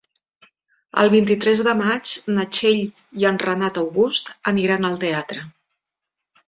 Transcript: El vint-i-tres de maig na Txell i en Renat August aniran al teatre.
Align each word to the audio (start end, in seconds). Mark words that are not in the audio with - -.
El 1.03 1.11
vint-i-tres 1.13 1.61
de 1.67 1.75
maig 1.83 2.15
na 2.39 2.47
Txell 2.57 2.81
i 3.25 3.29
en 3.33 3.41
Renat 3.47 3.81
August 3.87 4.35
aniran 4.55 4.93
al 4.93 5.03
teatre. 5.09 5.51